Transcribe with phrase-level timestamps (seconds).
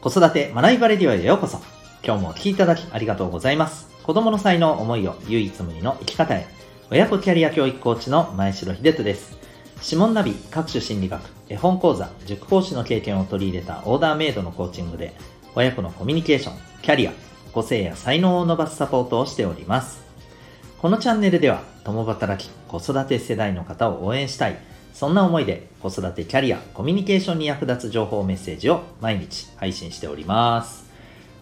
[0.00, 1.58] 子育て学びバレディオへようこそ。
[2.02, 3.90] 今日もお聴きいただきありがとうございます。
[4.02, 6.46] 子供の才能、思いを唯一無二の生き方へ。
[6.90, 9.36] 親子キャリア教育コーチの前城秀人です。
[9.84, 15.12] 指紋ナビ、各種心理学、絵本講座、塾講師の経験を取り入れたオーダーメイドのコーチングで、
[15.54, 17.12] 親子のコミュニケーション、キャリア、
[17.52, 20.02] 個性や才能を伸ばすサポートをしております。
[20.80, 24.56] このチャンネルでは、共働き、子育て世代の方を応援したい、
[24.92, 30.90] そんな思いで子育てキャリア、コミュニケーションに役立つ情報メッセージを毎日配信しております。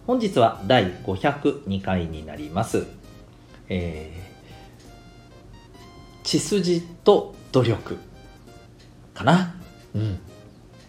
[0.07, 2.87] 本日は第502回になります。
[3.67, 7.97] えー、血筋と努力
[9.13, 9.55] かな？
[9.93, 10.19] うん。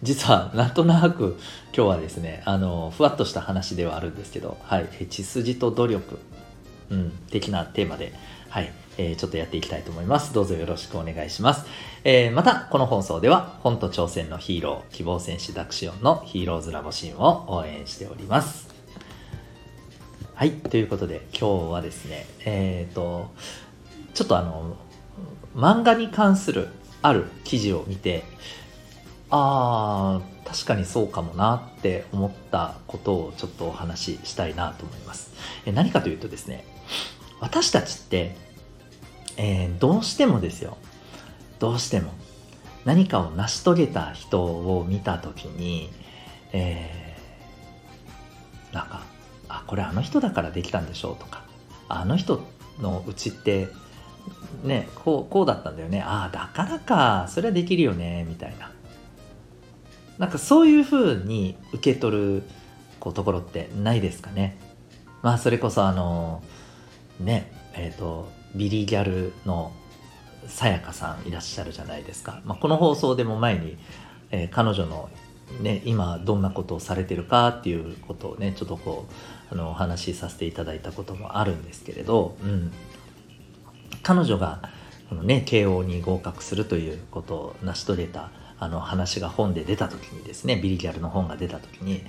[0.01, 1.37] 実はなんとなく
[1.75, 6.17] 今日はですね、あの、ふわっとした話ではあるんですけど、はい、血筋と努力、
[6.89, 8.13] うん、的なテーマで、
[8.49, 10.33] はい、えー、ちょっとやっていきたいと思います。
[10.33, 11.65] どうぞよろしくお願いします。
[12.03, 18.69] えー、また、この放送では、本と挑戦のヒーロー、希望戦士ダクシオンのヒーローズラボシーンを応援しております。
[20.33, 23.31] はい、ということで、今日はですね、えっ、ー、と、
[24.13, 24.75] ちょっとあの、
[25.55, 26.69] 漫画に関する
[27.01, 28.23] ある記事を見て、
[29.29, 35.31] ああ、確かにそうかもなって思ったことをちょっとお話ししたいなと思います。
[35.65, 36.65] え何かというとですね、
[37.39, 38.35] 私たちって、
[39.37, 40.77] えー、どうしてもですよ。
[41.59, 42.11] どうしても。
[42.85, 45.91] 何かを成し遂げた人を見た時に、
[46.51, 49.03] えー、なんか
[49.47, 51.43] あこれあの人だからできたんでしょうとか
[51.89, 52.41] あの人
[52.79, 53.67] のうちって
[54.63, 56.01] ねこうこうだったんだよね。
[56.01, 57.27] ああだからか。
[57.29, 58.25] それはできるよね。
[58.27, 58.71] みたいな。
[60.17, 62.43] なんかそういうふうに受け取る
[62.99, 64.57] こうところってないですかね。
[65.21, 66.43] まあそれこそあの
[67.19, 69.71] ねえっ、ー、とビリギャルの
[70.47, 73.77] さやかさんいらっしゃるじゃないですか、まあ、この放送でも前に、
[74.31, 75.09] えー、彼女の、
[75.61, 79.05] ね、今どんなことをされてるかっていうことをねちょっとこ
[79.51, 82.71] うあのお話しさせていただいたこともあるんですけれど、うん、
[84.03, 84.61] 彼女が
[85.09, 92.03] この、ね、慶応に合格するということを成し遂げたあの話が本で出た時にですねビリギャルの本が出た時に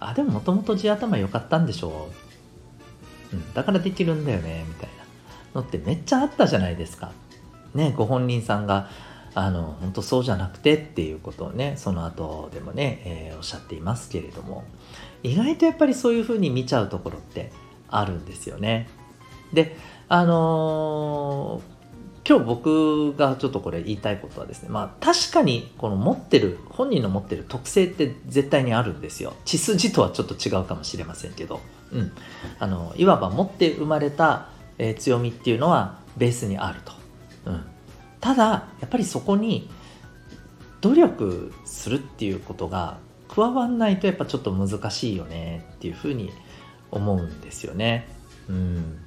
[0.00, 2.08] あでももともと地頭良かったんでしょ
[3.32, 4.99] う、うん、だからできるんだよねみたいな。
[5.54, 7.12] のってめっちゃあったじゃないですか。
[7.74, 8.88] ね、ご本人さんが
[9.34, 14.64] あの本当そうじゃなくてっていうことをねその後でもね、えー、おっしゃっていますけれども
[15.22, 17.52] 意外とやっぱりそういうふうに見ちゃうところって
[17.88, 18.88] あるんですよね。
[19.52, 19.76] で
[20.08, 31.60] あのー、今日僕がちょっとこれ言いたいことはですねまあ確かにこの持ってる本人の持ってる特性って絶対にあるんですよ血筋とはちょっと違うかもしれませんけど、
[31.92, 32.12] うん、
[32.58, 34.48] あのいわば持って生まれた
[34.82, 36.92] えー、強みっていうのはベースにあると、
[37.44, 37.64] うん、
[38.18, 38.44] ただ
[38.80, 39.70] やっぱりそこに
[40.80, 42.96] 努力するっていうことが
[43.28, 46.32] 加わんないとやっぱちょっと難しいよねっていうふうに
[46.90, 48.08] 思うんですよね。
[48.48, 48.98] うん、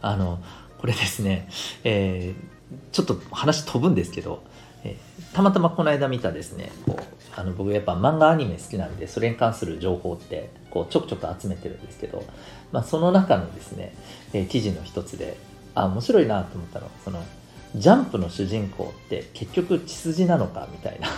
[0.00, 0.38] あの
[0.78, 1.48] これですね、
[1.82, 4.44] えー、ちょっと話飛ぶんですけど、
[4.84, 7.04] えー、たまたまこの間見たですねこう
[7.36, 12.24] あの僕やっぱ漫画アニメ好きなんでそれに関する情報ってこうちょくちょく集めてるんですけど、
[12.72, 13.94] まあ、その中のですね、
[14.32, 15.36] えー、記事の一つで
[15.74, 17.22] あ面白いなと思ったのその
[17.76, 21.08] ジャンプの主人公って結局血筋なのかみたいな。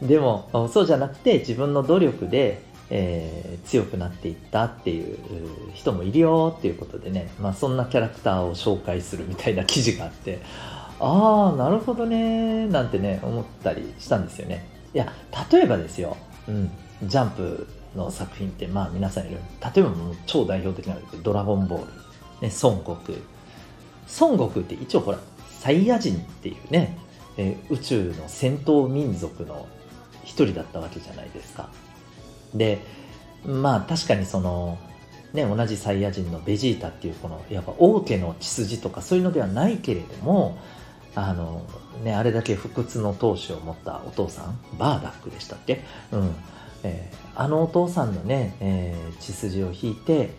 [0.06, 5.18] でもそうじゃなくて自分の努力で、えー、強くなっていったっていう
[5.74, 10.40] 人もいるよっていうことでね、まあ、そんなキャラクターを紹介するみたいな記事があって
[11.04, 14.64] ああなるほどねなんてね思ったりしたんですよね。
[14.94, 15.12] いや
[15.50, 16.70] 例えばですよ、うん、
[17.02, 19.38] ジャンプの作品ってまあ皆さんいる。
[19.74, 21.86] 例えばもう超代表的なので「ドラゴンボール」
[22.40, 23.18] ね、孫悟空。
[24.20, 25.18] 孫悟空って一応ほら
[25.60, 26.96] サイヤ人っていうね、
[27.36, 29.66] えー、宇宙の戦闘民族の
[30.22, 31.68] 一人だったわけじゃないですか。
[32.54, 32.78] で
[33.44, 34.78] まあ確かにその
[35.32, 40.58] ね、同じサイヤ人のベジータっていうこのやっぱ王家の血筋とかそういうのではないけれども
[41.14, 41.66] あの、
[42.02, 45.84] ね、あれだけ不屈の闘志を持ったお父さん、バーダックでしたっけ？
[46.12, 46.34] うん。
[46.84, 50.30] えー、あのお父さんのね、えー、血筋を引いて、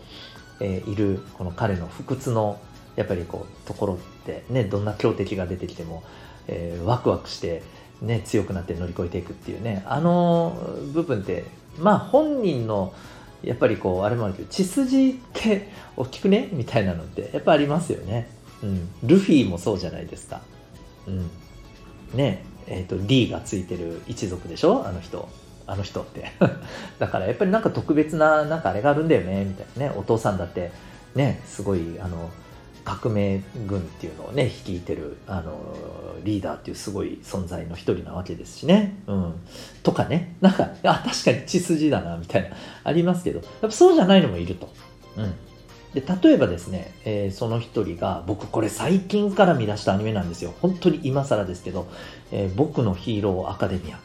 [0.60, 2.60] えー、いるこの彼の不屈の
[2.96, 6.02] やっぱりこうところってねどんな強敵が出てきても、
[6.46, 7.62] えー、ワクワクして
[8.02, 10.54] ね強くなって乗り越えていくっていうねあの
[10.92, 11.44] 部分って
[11.78, 12.92] まあ本人の
[13.42, 16.50] やっぱりこうあれもあるけど血筋って大きくね？
[16.52, 18.28] みたいなのってやっぱありますよね、
[18.62, 20.42] うん、ルフィもそうじゃないですか。
[21.06, 21.30] うん、
[22.14, 24.86] ねえっ、ー、と D がついてる一族でしょ？
[24.86, 25.28] あの人。
[25.66, 26.30] あの人って。
[26.98, 29.44] だからやっぱりなんか特別ななんかあれがあるんだよね。
[29.44, 29.94] みたいなね。
[29.96, 30.70] お父さんだって
[31.14, 32.30] ねすごいあの
[32.84, 35.58] 革命軍っていうのをね率いてるあの
[36.22, 39.34] リーダーっていうすごい存在の一人なわけですしね、うん、
[39.82, 40.36] とかね。
[40.42, 42.56] なんかあ確かに血筋だなみたいな。
[42.84, 43.38] ありますけど。
[43.38, 44.68] やっぱそうじゃないのもいると。
[45.16, 45.34] うん。
[45.94, 50.52] で例えばですね、えー、その一人が僕これ最近から見出したアニメなんですよ。
[50.60, 51.86] 本当に今更ですけど、
[52.32, 53.98] えー、僕のヒーローアカデミア。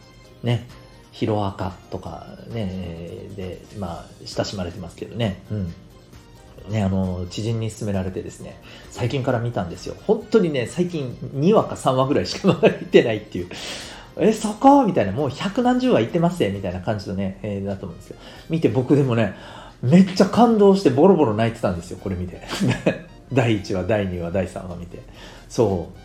[0.43, 0.67] ね。
[1.11, 5.41] ヒロアカとかねでまあ親しまれてますけどね。
[5.51, 5.73] うん。
[6.69, 9.95] ね、あの、知人に勧められてですね、最近から見たんですよ。
[10.05, 13.49] 本当にね、最近2話か3話ぐらいしかまだ見てないっていう。
[14.17, 18.17] え、そこみたいな、もう百何十話言ってますよみたいな感じのね、えー、だと思うんですよ。
[18.49, 19.33] 見て僕でもね、
[19.81, 22.41] めっちゃ感動してボロボロ泣いてたんですよ、これ見て。
[23.31, 24.99] 第1話、第2話、第3話見て。
[25.47, 25.99] そう、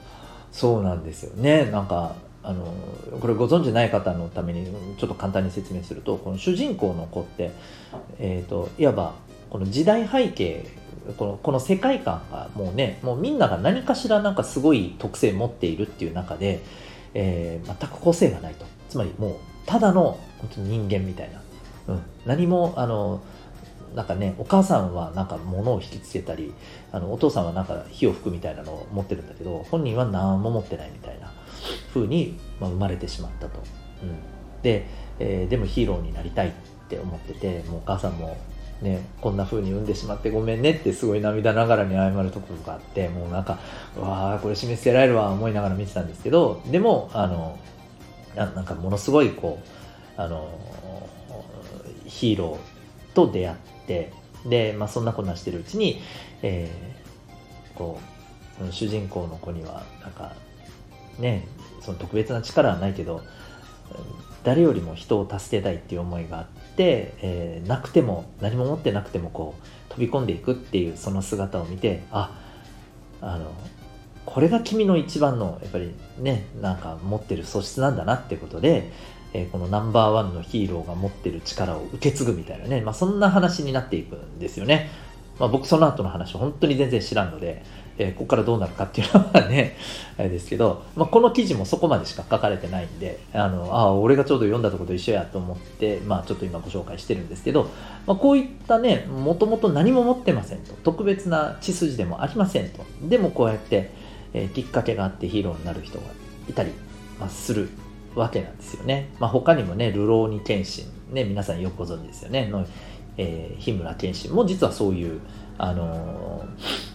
[0.52, 1.66] そうなんですよね。
[1.66, 2.14] なんか、
[2.46, 2.74] あの
[3.20, 4.66] これご存知ない方のために
[4.98, 7.52] ちょっと簡単に説明するとこの主人公の子って、
[8.18, 9.14] えーといわば
[9.48, 10.66] この時代背景
[11.16, 16.60] このこの世界観がもうねもうみんなが何かしらなんかすごい特性持っているっていう中で、
[17.14, 19.34] えー、全く個性がないとつまりもう
[19.64, 21.30] ただの本当に人間みたい
[21.86, 23.22] な、うん、何もあの
[23.94, 26.52] なんかねお母さんはなんか物を引きつけたり
[26.92, 31.32] あのお父さんはなんか火を吹くみたいなのを持ってるんだけど本人は何も持ってないみたいな
[31.92, 33.62] 風に、まあ、生まれてしまったと、
[34.02, 34.86] うん、で、
[35.18, 36.52] えー、でもヒーローになりたいっ
[36.88, 38.36] て思っててもうお母さんも
[38.82, 43.58] ね、こんな風に産んでしまってごめんねってすごい涙ながらに謝るところがあってもうなんか
[43.96, 47.58] わあこれ示せられるわ思いながら見てたんですけどでもあの
[48.34, 49.60] なんかものすごいこ
[50.18, 50.50] うあの
[52.04, 54.12] ヒーローと出会って
[54.46, 56.00] で、まあ、そんなこんなしてるうちに、
[56.42, 58.00] えー、こ
[58.60, 60.32] う主人公の子にはなんか
[61.18, 61.46] ね
[61.80, 63.22] その特別な力はないけど
[64.42, 66.46] 誰よりも人を助けたいっていう思いがあっ
[66.76, 72.38] て、えー、なくても何も持ってなくてもこう飛び込んでいくっていうその姿を見てあ
[73.20, 73.50] あの
[74.26, 78.90] これが君の一番のやっぱりねなんか持ってる素質なんだなってことで、
[79.34, 84.88] えー、このナンバーワンのヒーローが持ってる力を受け継ぐみたいなね、まあ、そんな話になっていくんですよね。
[85.40, 87.64] まあ、僕その後の話本当に全然知らんので、
[87.98, 89.76] えー、ここからどうなるかっていうのはね、
[90.16, 97.68] あれですけど、まあ、この記事もそこまでしか書かれてないんで、あの、ああ、俺がちょうど読んだとこと一緒やと思って、まあ、ちょっと今ご紹介してるんですけど、
[98.06, 103.90] まあ、こういったね、もともと何も持ってませんと、特別な血筋でもありませんと、でもこうやって、
[104.32, 106.04] えー、きっかけがあってヒーローになる人が
[106.48, 106.70] いたり、
[107.18, 107.70] まあ、する。
[108.14, 109.10] わけなんですよね。
[109.18, 112.66] まあ、他にもね、ルローニケンシン、ね、皆さんよくご存知ですよね、の、
[113.16, 115.20] えー、日村謙信も実はそういう、
[115.58, 116.94] あのー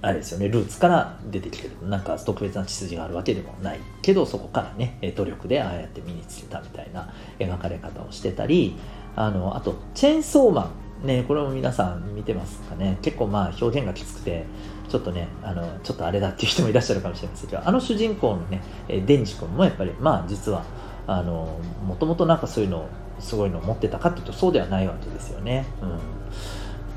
[0.00, 1.88] あれですよね、ルーツから出てきてる。
[1.88, 8.76] なんか特別な血筋があるわけでもないけど、そこからね、努力でああやって身につけたみたいな描かれ方をしてたり、
[9.14, 10.72] あの、あと、チェーンソーマ
[11.04, 11.06] ン。
[11.06, 12.98] ね、これも皆さん見てますかね。
[13.02, 14.44] 結構まあ表現がきつくて、
[14.92, 17.50] ちょっとね、あの、ちょっとあれだっていう人もいらっしゃるかもしれません。
[17.50, 20.62] けど、あの主人公のね、デンジ君もやっぱり、まあ実は、
[21.08, 22.86] あの、もともとなんかそういうの、
[23.18, 25.64] すごいのを持ってたかっていうとそうではないわけですよね。
[25.80, 25.98] うん。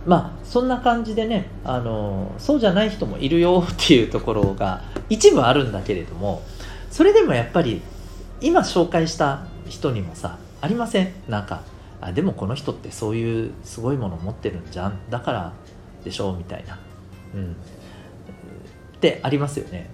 [0.06, 6.44] まあそんな感じでねあのそうじゃない人もいるよっていうところが一部あるんだけれども
[6.92, 7.82] それでもやっぱり
[8.42, 11.14] 今紹介した人にもさありません？
[11.28, 11.62] なんか
[12.02, 15.00] あでもこの人ってそういうすごいもの持ってるんじゃん？
[15.10, 15.54] だから
[16.04, 16.34] でしょ？
[16.34, 16.80] うみたいな。
[17.36, 17.56] うん。
[18.96, 19.90] ってありますよね。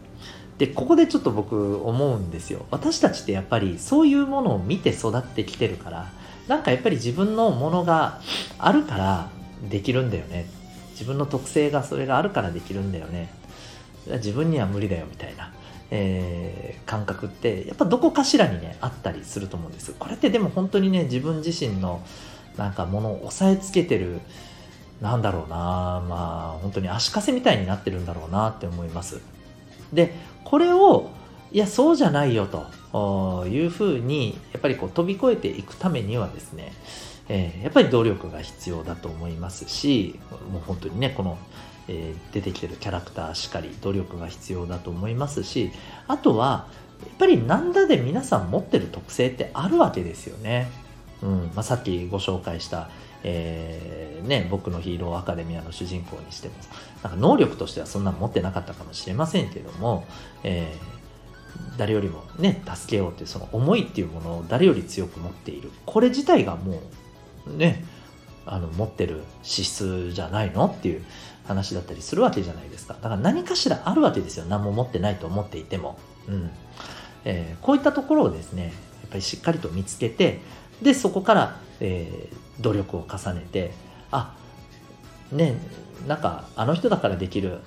[0.57, 2.65] でここでちょっと僕思うんですよ。
[2.70, 6.12] 私たちってやっぱりそういうものを見て育ってきてるから
[6.48, 8.22] なんかやっぱり自分のものが
[8.60, 9.29] あるから
[9.70, 10.46] できるんだよね。
[10.91, 13.34] 自分の特性がそれがあるからできるんだよね。
[14.08, 15.51] 自分には無理だよみたいな、
[15.89, 19.96] えー、感覚ってやっぱどこかしらにねあったりすると思うんです。
[19.98, 22.03] これってでも本当にね自分自身の
[22.58, 24.22] なんかものを押さえつけてる
[25.01, 29.20] なんだろうなまあ本当に足かせみたいになってるんだろうなって思います
[29.91, 31.10] でこれを
[31.51, 36.72] いやそうじゃないよというふうにやっぱりこう飛び越えていくためにはですね
[37.34, 40.20] えー、やっぱり努力が必要だと思いますし
[40.51, 41.38] もう本当にねこの、
[41.88, 45.72] えー、出てきてるキャラクターしかり努力が必要だと思いますし
[46.10, 46.67] あとは
[47.00, 50.70] やっぱりなんだで皆さん持ってる特性ってあるわけですよね。
[51.24, 52.89] うんまあ、さっきご紹介した、
[53.23, 56.55] えー、ね、僕のヒーローアカデミアの主人公にしても
[57.03, 60.05] なんか能力としてはそんな持ってなかったかもしれませんけども、
[60.43, 66.77] えー、誰よりもね助けようっていうその思いっていうものを誰より強く持っているこれ自体がもう
[67.47, 67.83] ね、
[68.45, 71.03] あの持ってる資質じゃないのっていう
[71.45, 72.93] 話だったりするわけじゃないですか。
[72.95, 74.45] だから何かしらあるわけですよ。
[74.45, 75.97] 何も持ってないと思っていても。
[76.27, 76.49] うん
[77.23, 80.39] えー、こういったところをですね、やっぱりしっかりと見つけて、
[80.81, 83.72] で、そこから、えー、努力を重ねて、
[84.12, 84.36] あ、
[85.32, 85.56] ね、
[86.08, 87.60] なんかあの人だからできる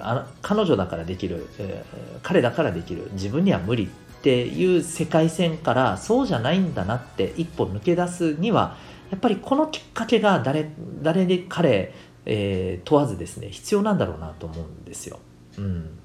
[0.00, 3.88] あの彼女だからできる、えー、彼だからできる自分には無理っ
[4.22, 8.76] ていう世界線からそうじゃないんだなって一歩抜け出すには
[9.10, 10.70] やっぱりこのきっかけが誰
[11.02, 11.92] 誰で彼、
[12.24, 15.18] えー、問わずですね必要なんだろうなと思うんですよ。
[15.58, 15.98] うん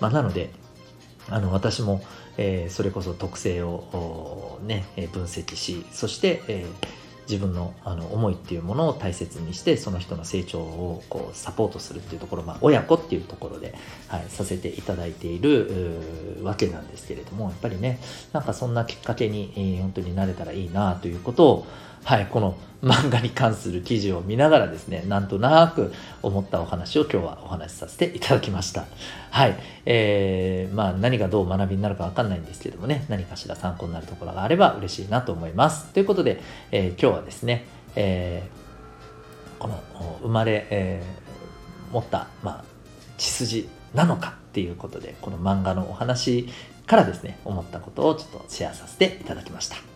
[0.00, 0.50] まあ、なので
[1.28, 2.02] あの私も、
[2.36, 6.99] えー、それこそ特性を、ね、分析しそして、えー
[7.30, 13.74] 自分のあの思いっていうものを大切にしてその人の成長をこうサポートするっていうところ、まあ、親子っていうところで、
[14.08, 18.00] はい、させていただいているわけなんですけれどもやっぱりね
[18.32, 21.66] なんかそんなきっかけに、えー、本当になれたらいいなということを
[22.04, 25.92] はい、この漫画に関する記事を見ながらですね、なんとなく
[26.22, 28.86] 思ったお話を今日はお話しさせていただきました。
[29.30, 29.56] はい。
[29.84, 35.92] えー、まあ何がどう学びになるかわかんないんですけどもね、何かしら参考になるところがあれば嬉しいなと思います。
[35.92, 36.40] ということで、
[36.72, 37.66] えー、今日はですね、
[37.96, 39.82] えー、この
[40.22, 42.64] 生まれ、えー、持った、まあ、
[43.18, 46.48] 血筋なのかっていうことで、この漫画のお話
[46.86, 49.89] からですね、思ったことをちょっとシェアさせていただきました。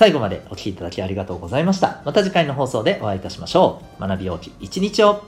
[0.00, 2.00] 最後までお聴きいただきありがとうございました。
[2.06, 4.00] また次回の放送でお会いいたしましょう。
[4.00, 5.24] 学び大きい一日を